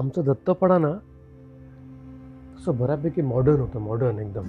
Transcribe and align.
आमचं 0.00 0.22
दत्तपणा 0.24 0.78
ना 0.78 0.92
तसं 2.56 2.76
बऱ्यापैकी 2.76 3.22
मॉडर्न 3.22 3.60
होतं 3.60 3.80
मॉडर्न 3.80 4.18
एकदम. 4.18 4.44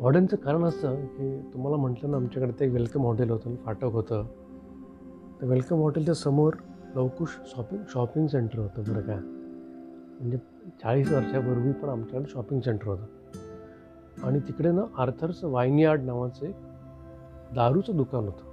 मॉडर्नचं 0.00 0.36
कारण 0.36 0.64
असं 0.64 0.94
की 1.06 1.40
तुम्हाला 1.54 1.76
म्हटलं 1.76 2.10
ना 2.10 2.16
आमच्याकडे 2.16 2.52
ते 2.60 2.68
वेलकम 2.68 3.02
हॉटेल 3.02 3.30
होतं 3.30 3.54
फाटक 3.56 3.84
होतं. 3.84 4.24
तर 5.40 5.46
वेलकम 5.46 5.76
हॉटेलच्या 5.76 6.14
समोर 6.14 6.54
लवकुश 6.94 7.36
शॉपिंग 7.46 7.82
शॉपिंग 7.88 8.26
सेंटर 8.26 8.58
होतं 8.58 8.82
बरं 8.82 9.00
का. 9.00 9.16
म्हणजे 10.20 10.36
चाळीस 10.82 11.12
वर्षापूर्वी 11.12 11.72
पण 11.72 11.88
आमच्याकडे 11.88 12.30
शॉपिंग 12.30 12.60
सेंटर 12.60 12.86
होतं. 12.86 14.26
आणि 14.26 14.38
तिकडे 14.38 14.72
ना 14.72 14.82
आर्थर्स 14.98 15.44
वाईनयार्ड 15.44 16.02
नावाचं 16.02 16.46
एक 16.46 16.56
दारूचं 17.54 17.96
दुकान 17.96 18.24
होतं. 18.24 18.49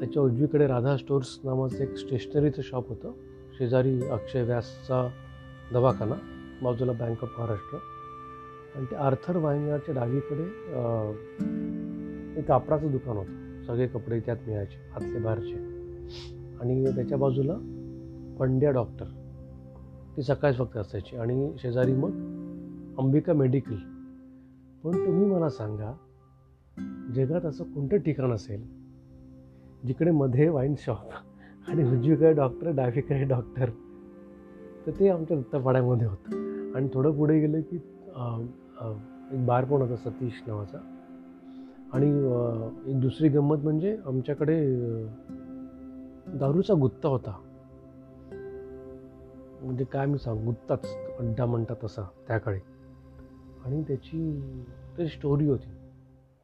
त्याच्या 0.00 0.22
उजवीकडे 0.22 0.66
राधा 0.66 0.96
स्टोर्स 0.96 1.38
नावाचं 1.44 1.82
एक 1.82 1.96
स्टेशनरीचं 1.96 2.62
शॉप 2.62 2.88
होतं. 2.88 3.12
शेजारी 3.58 4.02
अक्षय 4.06 4.42
व्यासचा 4.42 5.08
दवाखाना 5.72 6.14
बाजूला 6.62 6.92
बँक 6.92 7.22
ऑफ 7.22 7.34
महाराष्ट्र. 7.38 7.78
आणि 8.74 8.86
ते 8.90 8.96
आर्थर 8.96 9.36
वाहिन्याच्या 9.36 9.94
डावीकडे 9.94 10.44
एक 12.38 12.46
कापडाचं 12.46 12.90
दुकान 12.90 13.16
होतं. 13.16 13.62
सगळे 13.66 13.86
कपडे 13.86 14.20
त्यात 14.20 14.36
मिळायचे 14.46 14.90
आतले 14.94 15.18
बाहेरचे. 15.18 15.54
आणि 16.60 16.84
त्याच्या 16.84 17.18
बाजूला 17.18 17.54
पंड्या 18.38 18.70
डॉक्टर. 18.70 19.04
ती 20.16 20.22
सकाळीच 20.22 20.56
फक्त 20.56 20.76
असायची. 20.76 21.16
आणि 21.16 21.52
शेजारी 21.58 21.92
मग 21.92 22.10
अंबिका 22.98 23.32
मेडिकल. 23.32 23.76
पण 24.84 25.06
तुम्ही 25.06 25.26
मला 25.26 25.48
सांगा 25.50 25.92
जगात 27.14 27.44
असं 27.44 27.64
कोणतं 27.64 27.96
ठिकाण 27.96 28.32
असेल 28.32 28.85
जिकडे 29.84 30.10
मध्ये 30.10 30.48
वाईन 30.48 30.74
शॉप 30.78 31.10
आणि 31.68 31.82
उजवीकडे 31.82 32.32
डॉक्टर 32.32 32.70
डावीकडे 32.70 33.24
डॉक्टर 33.24 33.68
तर 34.86 34.90
ते 34.90 35.08
आमच्या 35.08 35.36
दत्तापाड्यामध्ये 35.36 36.06
होतं. 36.06 36.74
आणि 36.74 36.88
थोडं 36.94 37.10
पुढे 37.12 37.40
गेलं 37.40 37.60
की 37.60 37.76
एक 39.32 39.46
बार 39.46 39.64
पण 39.64 39.80
होता 39.82 39.96
सतीश 39.96 40.42
नावाचा. 40.46 40.78
आणि 41.92 42.08
एक 42.90 43.00
दुसरी 43.00 43.28
गंमत 43.28 43.56
म्हणजे 43.56 43.96
आमच्याकडे 44.06 44.66
दारूचा 46.38 46.74
गुत्ता 46.74 47.08
होता. 47.08 47.36
म्हणजे 49.62 49.84
काय 49.84 50.06
मी 50.06 50.18
सांग 50.18 50.44
गुत्ताच 50.44 50.86
अड्डा 51.18 51.46
म्हणतात 51.46 51.76
तसा 51.84 52.02
त्याकडे. 52.28 52.58
आणि 53.64 53.82
त्याची 53.82 54.40
त्याची 54.96 55.16
स्टोरी 55.16 55.46
होती. 55.46 55.70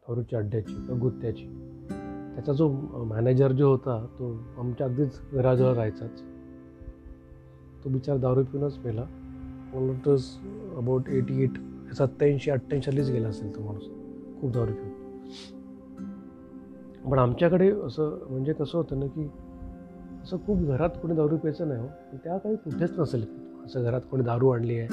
दारूच्या 0.08 0.38
अड्ड्याची 0.38 0.74
किंवा 0.74 1.00
गुत्त्याची. 1.00 1.61
त्याचा 2.34 2.52
जो 2.52 2.68
मॅनेजर 3.04 3.52
जो 3.52 3.70
होता 3.70 4.06
तो 4.18 4.32
आमच्या 4.58 4.86
अगदीच 4.86 5.20
घराजवळ 5.32 5.74
राहायचाच. 5.74 6.22
तो 7.84 7.90
बिचार 7.90 8.16
दारू 8.16 8.44
पिऊनच 8.44 8.78
मेला. 8.84 9.04
टोज 10.04 10.24
अबाउट 10.76 11.08
एटी 11.08 11.42
एट 11.42 11.58
सत्याऐंशी 11.94 12.50
अठ्ठ्याऐंशीलीच 12.50 13.10
गेला 13.10 13.28
असेल 13.28 13.56
तो 13.56 13.62
माणूस. 13.62 13.88
खूप 14.40 14.52
दारू 14.52 14.72
पिऊन. 14.72 14.90
पण 17.10 17.18
आमच्याकडे 17.18 17.70
असं 17.70 18.18
म्हणजे 18.30 18.52
कसं 18.52 18.78
होतं 18.78 19.00
ना 19.00 19.06
की 19.06 19.28
असं 20.22 20.36
खूप 20.46 20.58
घरात 20.58 20.90
कोणी 21.02 21.14
दारू 21.14 21.36
प्यायचं 21.36 21.68
नाही 21.68 21.80
हो. 21.80 21.86
त्या 22.24 22.36
काही 22.38 22.56
कुठेच 22.56 22.98
नसेल. 22.98 23.24
असं 23.64 23.82
घरात 23.82 24.00
कोणी 24.10 24.22
दारू 24.22 24.48
आणली 24.48 24.78
आहे 24.78 24.88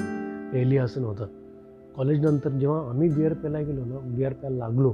प्यायली 0.50 0.76
असं 0.76 1.02
नव्हतं 1.02 1.26
कॉलेजनंतर 1.96 2.50
जेव्हा 2.50 2.88
आम्ही 2.90 3.08
बिअर 3.08 3.32
प्यायला 3.32 3.60
गेलो 3.60 3.84
ना 3.84 3.98
बिअर 4.04 4.32
प्यायला 4.32 4.58
लागलो 4.58 4.92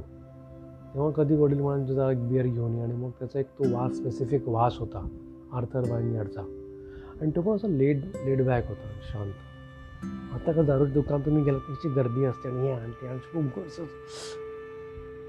तेव्हा 0.97 1.13
कधी 1.13 1.37
वडील 1.37 1.61
म्हणाले 1.61 1.89
तुझा 1.89 2.11
एक 2.11 2.29
बिअर 2.29 2.47
घेऊन 2.47 2.75
ये. 2.75 2.83
आणि 2.83 2.93
मग 2.93 3.11
त्याचा 3.11 3.41
एक 3.41 3.47
तो 3.47 3.77
वास 3.77 3.97
स्पेसिफिक 3.97 4.49
वास 4.49 4.77
होता 4.79 5.09
आर्थर 5.53 5.91
वाईनयार्डचा 5.91 6.41
आणि 7.21 7.31
तो 7.37 7.41
पण 7.41 7.53
असा 7.53 7.69
लेड 7.69 7.99
लेड 7.99 8.47
बॅक 8.47 8.69
होता 8.69 8.89
शांत. 9.03 9.33
आता 10.35 10.53
का 10.53 10.63
दारू 10.63 10.85
दुकान 10.85 11.21
तुम्ही 11.21 11.45
गेला 11.45 11.59
त्याची 11.59 11.89
गर्दी 11.89 12.25
असते 12.25 12.49
आणि 12.49 12.61
हे 12.61 12.73
आणते 12.73 13.07
आणि 13.07 13.19
खूप 13.19 13.65
असं 13.67 13.85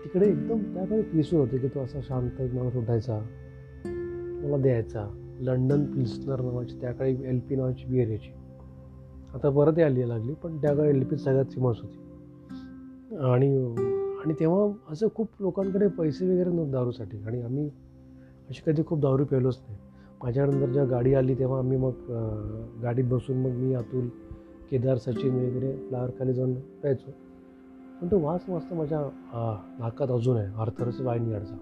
तिकडे 0.03 0.29
एकदम 0.29 0.73
त्याकडे 0.73 1.01
पिसू 1.01 1.37
होते 1.37 1.57
की 1.57 1.67
तो 1.67 1.79
असा 1.79 1.99
शांत 2.01 2.41
एक 2.41 2.53
माणूस 2.53 2.75
उठायचा 2.75 3.19
मला 4.43 4.57
द्यायचा. 4.57 5.07
लंडन 5.39 5.85
पिल्सनर 5.85 6.41
नावाची 6.41 6.81
त्याकडे 6.81 7.09
एल 7.09 7.39
पी 7.39 7.55
नावाची 7.55 7.85
बिअर 7.85 8.07
यायची. 8.07 8.31
आता 9.33 9.49
परत 9.49 9.79
यायला 9.79 10.05
लागली 10.05 10.33
पण 10.33 10.57
त्याकडे 10.57 10.89
एल 10.89 11.03
पी 11.03 11.17
सगळ्यात 11.17 11.45
फेमस 11.45 11.75
होती. 11.81 11.97
आणि 13.17 13.75
आणि 14.27 14.35
तेव्हा 14.39 14.91
असं 14.91 15.07
खूप 15.15 15.27
लोकांकडे 15.39 15.87
पैसे 15.97 16.25
वगैरे 16.29 16.49
नव्हते 16.49 16.71
दारूसाठी. 16.71 17.17
आणि 17.25 17.41
आम्ही 17.41 17.69
अशी 18.49 18.61
कधी 18.65 18.83
खूप 18.87 18.99
दारू 19.01 19.25
प्यायलोच 19.25 19.59
नाही. 19.67 19.77
माझ्यानंतर 20.23 20.65
जेव्हा 20.65 20.89
गाडी 20.89 21.13
आली 21.13 21.35
तेव्हा 21.39 21.59
आम्ही 21.59 21.77
मग 21.77 21.91
गाडीत 22.83 23.05
बसून 23.09 23.37
मग 23.37 23.55
मी 23.57 23.73
अतुल 23.73 24.07
केदार 24.71 24.97
सचिन 24.97 25.35
वगैरे 25.35 25.71
फ्लावरखाली 25.87 26.33
जाऊन 26.33 26.53
प्यायचो. 26.81 27.11
पण 28.01 28.11
तो 28.11 28.19
वास 28.19 28.49
मस्त 28.49 28.73
माझ्या 28.73 28.99
नाकात 29.79 30.11
अजून 30.11 30.37
आहे. 30.37 30.53
Arthur's 30.61 30.99
wine 31.01 31.31
यार्डचा. 31.31 31.55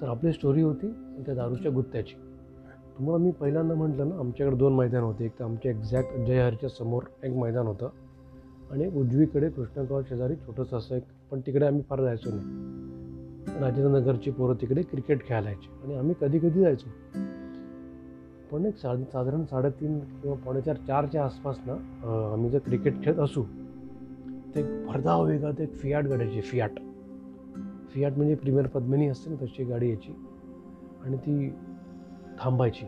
तर 0.00 0.08
आपली 0.08 0.32
स्टोरी 0.32 0.62
होती 0.62 0.92
त्या 1.26 1.34
दारूच्या 1.34 1.72
गुत्त्याची. 1.72 2.14
तुम्हाला 2.98 3.24
मी 3.24 3.30
पहिल्यांदा 3.40 3.74
म्हटलं 3.74 4.08
ना 4.08 4.18
आमच्याकडे 4.18 4.56
दोन 4.56 4.74
मैदान 4.76 5.02
होते. 5.02 5.24
एक 5.24 5.38
तर 5.38 5.44
आमच्या 5.44 5.70
एक्झॅक्ट 5.72 6.16
जयहरच्या 6.26 6.68
समोर 6.68 7.02
एक 7.24 7.36
मैदान 7.36 7.66
होतं. 7.66 7.88
आणि 8.72 8.86
उजवीकडे 9.00 9.48
कृष्णगाव 9.50 10.02
शेजारी 10.08 10.34
छोटंसं 10.36 10.76
असं 10.76 10.94
एक 10.94 11.02
पण 11.30 11.40
तिकडे 11.40 11.66
आम्ही 11.66 11.82
फार 11.88 12.00
जायचो 12.00 12.30
नाही. 12.30 12.64
राजेंद्रनगरची 13.60 14.30
पोरं 14.30 14.54
तिकडे 14.60 14.82
क्रिकेट 14.82 15.24
खेळायला 15.26 15.50
यायची 15.50 15.68
आणि 15.84 15.96
आम्ही 15.96 16.14
कधी 16.20 16.38
कधी 16.38 16.60
जायचो. 16.60 16.88
पण 18.50 18.64
एक 18.66 18.76
सा 18.78 18.94
साधारण 19.12 19.44
साडेतीन 19.44 19.98
किंवा 19.98 20.36
पावणेचार 20.36 20.76
चारच्या 20.86 21.24
आसपास 21.24 21.56
ना 21.66 21.72
आम्ही 22.32 22.50
जर 22.50 22.58
क्रिकेट 22.58 23.02
खेळत 23.04 23.18
असू 23.18 23.42
ते 24.54 24.62
भरधाव 24.86 25.24
वेगात 25.26 25.60
एक 25.60 25.74
फियाट 25.76 26.06
गाड्याची 26.06 26.40
फियाट. 26.40 26.78
फियाट 27.94 28.16
म्हणजे 28.16 28.34
प्रीमियर 28.34 28.66
पद्मिनी 28.66 29.08
असते 29.08 29.30
ना 29.30 29.44
तशी 29.44 29.64
गाडी 29.64 29.90
याची 29.90 30.12
आणि 31.04 31.16
ती 31.16 31.48
थांबायची. 32.40 32.86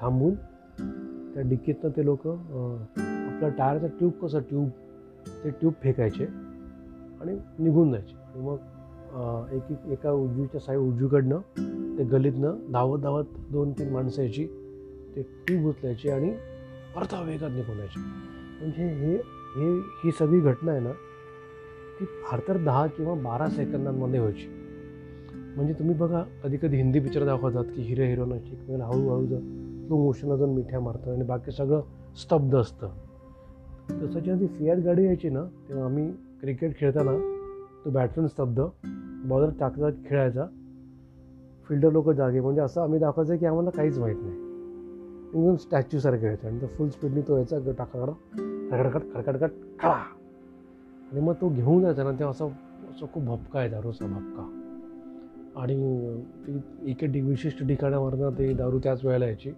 थांबून 0.00 0.34
त्या 1.34 1.42
डिक्कीतनं 1.48 1.90
ते 1.96 2.04
लोक 2.04 2.26
आपल्या 2.28 3.48
टायरचा 3.48 3.86
ट्यूब 3.86 4.12
कसं 4.22 4.40
ट्यूब? 4.40 4.68
ते 5.44 5.50
ट्यूब 5.50 5.72
फेकायचे 5.82 6.24
आणि 6.24 7.36
निघून 7.58 7.92
जायचे. 7.92 8.14
आणि 8.14 8.42
मग 8.42 9.52
एक 9.54 9.70
एक 9.70 9.90
एका 9.92 10.10
उजवीच्या 10.12 10.60
साईड 10.60 10.78
उजवीकडनं 10.78 11.38
ते 11.98 12.04
गलीतनं 12.04 12.56
धावत 12.72 13.00
धावत 13.00 13.24
दोन 13.52 13.72
तीन 13.78 13.92
माणसं 13.92 14.22
यायची. 14.22 14.46
ते 15.16 15.22
ट्यूब 15.46 15.66
उचलायची 15.68 16.08
आणि 16.10 16.30
अर्धा 16.96 17.20
वेगात 17.22 17.50
निघून 17.50 17.78
यायची 17.78 18.00
म्हणजे 18.00 18.88
हे 18.94 19.14
हे 19.56 19.70
ही 20.02 20.10
सगळी 20.18 20.40
घटना 20.40 20.70
आहे 20.70 20.80
ना 20.80 20.92
ती 22.00 22.04
फार 22.22 22.40
तर 22.48 22.56
दहा 22.64 22.86
किंवा 22.86 23.14
बारा 23.22 23.48
सेकंदांमध्ये 23.48 24.20
व्हायची. 24.20 24.46
म्हणजे 25.56 25.72
तुम्ही 25.72 25.94
बघा 25.96 26.22
कधी 26.42 26.56
कधी 26.62 26.76
हिंदी 26.76 27.00
पिक्चर 27.00 27.24
दाखवतात 27.24 27.64
की 27.64 27.82
हिरो 27.82 28.02
हिरोनाची 28.02 28.52
एकमेकाला 28.52 28.86
हळूहळू 28.86 29.26
जर 29.26 29.38
स्लो 29.86 29.96
मोशन 29.96 30.36
जाऊन 30.36 30.54
मिठ्या 30.54 30.80
मारतात 30.80 31.08
आणि 31.08 31.24
बाकी 31.24 31.50
सगळं 31.50 31.80
स्तब्ध 32.16 32.56
असतं. 32.56 32.88
तसं 33.90 34.20
जेव्हा 34.20 34.40
ती 34.40 34.46
फियाट 34.46 34.78
गाडी 34.78 35.04
यायची 35.04 35.28
ना 35.28 35.44
तेव्हा 35.68 35.84
आम्ही 35.84 36.10
क्रिकेट 36.40 36.76
खेळताना 36.76 37.12
तो 37.84 37.90
बॅट्समॅन 37.90 38.28
स्तब्ध 38.28 38.62
बॉलर 39.28 39.50
टाकता 39.60 39.90
खेळायचा. 40.06 40.46
फिल्डर 41.68 41.92
लोक 41.92 42.10
जागे 42.10 42.40
म्हणजे 42.40 42.60
असं 42.60 42.82
आम्ही 42.82 42.98
दाखवायचं 43.00 43.36
की 43.36 43.46
आम्हाला 43.46 43.70
काहीच 43.70 43.98
माहीत 43.98 44.16
नाही. 44.16 44.34
एकदम 45.26 45.54
स्टॅच्यूसारखं 45.56 46.26
यायचं 46.26 46.48
आणि 46.48 46.60
तो 46.60 46.66
फुल 46.66 46.88
स्पीडनी 46.88 47.20
तो 47.20 47.36
यायचा 47.36 47.58
टाकाकडा 47.78 48.12
खडखडखट 48.70 49.14
खडखडखट 49.14 49.50
खळा 49.80 49.92
आणि 49.92 51.20
मग 51.20 51.32
तो 51.32 51.48
घेऊन 51.48 51.82
जायचा 51.82 52.02
ना 52.02 52.10
तेव्हा 52.10 52.30
असं 52.30 52.48
असं 52.90 53.06
खूप 53.12 53.22
भपका 53.22 53.60
आहे 53.60 53.68
दारूचा 53.68 54.06
भपका. 54.06 54.62
आणि 55.56 55.76
ती 56.46 56.90
एके 56.90 57.20
विशिष्ट 57.20 57.66
ठिकाणावरनं 57.66 58.30
ते 58.30 58.52
दारू 58.52 58.78
त्याच 58.78 59.04
वेळेला 59.04 59.26
यायची. 59.26 59.50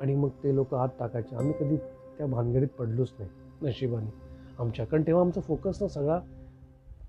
आणि 0.00 0.14
मग 0.14 0.28
ते 0.28 0.54
लोक 0.54 0.74
आत 0.74 0.88
टाकायचे. 0.98 1.36
आम्ही 1.36 1.52
कधी 1.60 1.76
त्या 2.18 2.26
भानगडीत 2.26 2.68
पडलोच 2.78 3.12
नाही 3.18 3.30
नशिबाने. 3.62 4.10
आमच्या 4.58 4.84
कारण 4.86 5.02
तेव्हा 5.06 5.24
आमचा 5.24 5.40
फोकस 5.40 5.82
ना 5.82 5.88
सगळा 5.88 6.18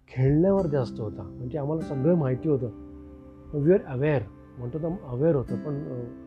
खेळण्यावर 0.07 0.67
जास्त 0.67 0.99
होता. 1.01 1.23
म्हणजे 1.23 1.57
आम्हाला 1.57 1.81
सगळं 1.81 2.15
माहिती 2.15 2.49
होतं. 2.49 2.69
वी 3.53 3.73
आर 3.73 3.85
अवेअर 3.87 4.21
म्हणतो 4.57 4.79
तर 4.79 4.93
अवेअर 5.07 5.35
होतं 5.35 5.55
पण 5.55 5.75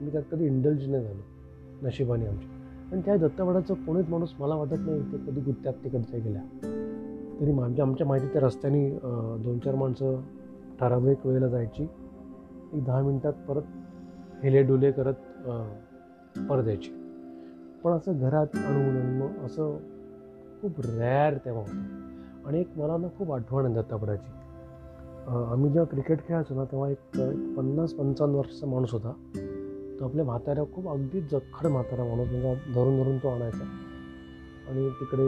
मी 0.00 0.12
त्यात 0.12 0.22
कधी 0.32 0.46
इंडल्ज 0.46 0.88
नाही 0.90 1.04
झालो 1.04 1.86
नशिबाने 1.86 2.26
आमच्या. 2.26 2.48
पण 2.90 3.00
त्या 3.00 3.16
दत्तवाडाचं 3.16 3.74
कोणीच 3.86 4.08
माणूस 4.08 4.34
मला 4.40 4.54
वाटत 4.54 4.78
नाही 4.78 5.00
ते 5.12 5.18
कधी 5.26 5.40
गुत्त्यात 5.40 5.74
तिकडच्या 5.84 6.20
गेल्या. 6.20 6.42
तरी 7.40 7.50
आमच्या 7.50 7.54
म्हणजे 7.54 7.82
आमच्या 7.82 8.06
माहिती 8.06 8.32
त्या 8.32 8.40
रस्त्याने 8.40 8.88
दोन 9.44 9.58
चार 9.58 9.74
माणसं 9.74 10.20
ठराविक 10.80 11.26
वेळेला 11.26 11.48
जायची. 11.48 11.82
एक 12.72 12.84
दहा 12.84 13.00
मिनटात 13.02 13.32
परत 13.48 13.62
हेले 14.42 14.62
डुले 14.62 14.90
करत 14.92 15.48
परत 16.48 16.66
यायची. 16.66 16.90
पण 17.84 17.92
असं 17.92 18.18
घरात 18.18 18.56
आणून 18.56 19.44
असं 19.46 19.76
खूप 20.60 20.80
रॅर 20.84 21.36
तेव्हा 21.44 21.62
होतं. 21.62 22.46
आणि 22.46 22.60
एक 22.60 22.68
मला 22.76 22.96
ना 22.96 23.08
खूप 23.18 23.32
आठवण 23.32 23.66
आहे 23.66 23.74
दत्तापडाची 23.74 24.30
आम्ही 25.28 25.70
जेव्हा 25.70 25.90
क्रिकेट 25.90 26.26
खेळायचो 26.26 26.54
ना 26.54 26.64
तेव्हा 26.64 26.88
एक 26.90 26.98
पन्नास 27.56 27.92
पंचावन्न 27.92 28.36
वर्षाचा 28.36 28.66
माणूस 28.66 28.92
होता. 28.92 29.12
तो 30.00 30.04
आपल्या 30.04 30.24
म्हाताऱ्या 30.24 30.64
खूप 30.64 30.88
अगदी 30.88 31.20
जखड 31.20 31.66
म्हातारा 31.66 32.04
माणूस 32.04 32.28
म्हणजे 32.28 32.54
धरून 32.74 33.02
धरून 33.02 33.18
तो 33.18 33.28
आणायचा. 33.28 33.64
आणि 34.68 34.88
तिकडे 34.90 35.22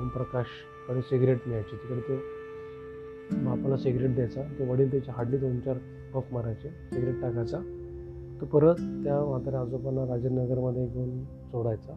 ओमप्रकाशकडे 0.00 1.02
सिगरेट 1.02 1.38
मिळायची 1.46 1.76
तिकडे 1.76 2.00
तो 2.08 3.44
बापाला 3.44 3.76
सिगरेट 3.76 4.14
द्यायचा. 4.14 4.42
ते 4.58 4.70
वडील 4.70 4.90
त्याचे 4.90 5.12
हाडली 5.12 5.36
दोन 5.36 5.58
चार 5.60 5.78
पफ 6.14 6.32
मारायचे 6.32 6.68
सिगरेट 6.68 7.20
टाकायचा. 7.22 7.58
तो 8.40 8.46
परत 8.46 8.74
त्या 9.04 9.24
म्हाताऱ्या 9.24 9.60
आजोबांना 9.60 10.06
राजेंद्रनगरमध्ये 10.06 10.86
घेऊन 10.86 11.22
सोडायचा. 11.48 11.94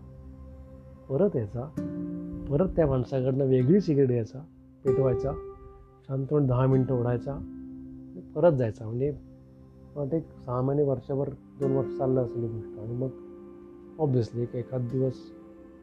परत 1.10 1.36
यायचा. 1.36 1.62
परत 2.50 2.70
त्या 2.76 2.88
माणसाकडनं 2.88 3.46
वेगळी 3.46 3.82
सिगरेट 3.82 4.08
घ्यायचा 4.08 4.40
पेटवायचा. 4.86 5.32
शांतपणे 6.08 6.48
दहा 6.48 6.66
मिनटं 6.68 7.00
ओढायचा. 7.00 7.38
परत 8.36 8.54
जायचा. 8.54 8.86
म्हणजे 8.86 9.14
मग 9.96 10.12
ते 10.12 10.18
एक 10.18 10.28
सहा 10.46 10.62
महिने 10.62 10.84
वर्षभर 10.84 11.30
दोन 11.60 11.72
वर्ष 11.72 11.98
चाललं 11.98 12.24
असेल 12.24 12.44
गोष्ट. 12.46 12.80
आणि 12.80 12.96
मग 12.96 13.10
ऑब्विसली 14.00 14.42
एक 14.42 14.56
एखाद 14.56 14.88
दिवस 14.92 15.14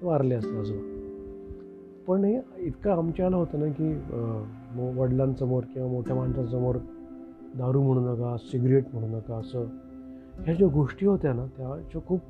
वारले 0.02 0.34
असतो 0.34 0.58
आजोबा 0.60 1.04
पण 2.06 2.24
हे 2.24 2.40
इतकं 2.58 2.90
आमच्याला 2.90 3.36
होतं 3.36 3.58
ना 3.60 3.72
की 3.78 3.92
वडिलांसमोर 4.98 5.64
किंवा 5.74 5.88
मोठ्या 5.88 6.16
माणसांसमोर 6.16 6.76
दारू 7.54 7.82
म्हणू 7.82 8.00
नका 8.12 8.36
सिगरेट 8.40 8.84
म्हणू 8.92 9.16
नका 9.16 9.34
असं. 9.36 9.64
ह्या 10.44 10.54
ज्या 10.54 10.68
गोष्टी 10.68 11.06
होत्या 11.06 11.32
ना 11.32 11.46
त्या 11.56 12.00
खूप 12.06 12.20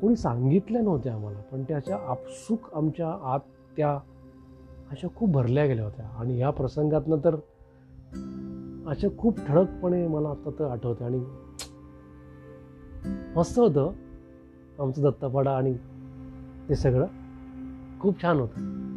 कोणी 0.00 0.16
सांगितल्या 0.16 0.82
नव्हत्या 0.82 1.14
आम्हाला 1.14 1.40
पण 1.40 1.62
त्याच्या 1.62 1.98
आपसूक 2.02 2.74
आमच्या 2.74 3.34
आत 3.34 3.40
त्या 3.76 3.98
अशा 4.90 5.08
खूप 5.16 5.30
भरल्या 5.30 5.66
गेल्या 5.66 5.84
होत्या. 5.84 6.06
आणि 6.06 6.36
ह्या 6.36 6.50
प्रसंगातनं 6.50 7.16
तर 7.24 7.34
अशा 8.86 9.08
खूप 9.18 9.38
ठळकपणे 9.46 10.06
मला 10.06 10.28
आता 10.28 10.50
तर 10.58 10.64
आठवते 10.64 11.04
आणि 11.04 11.18
मस्त 13.36 13.58
होतं 13.58 13.92
आमचं 14.78 15.02
दत्तापाडा 15.02 15.56
आणि 15.56 15.74
ते 16.68 16.74
सगळं. 16.74 17.06
खूप 18.00 18.22
छान 18.22 18.38
होतं. 18.40 18.89